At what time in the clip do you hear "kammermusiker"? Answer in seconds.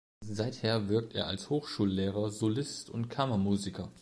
3.09-3.91